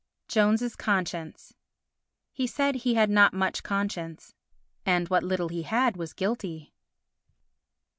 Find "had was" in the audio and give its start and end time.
5.61-6.13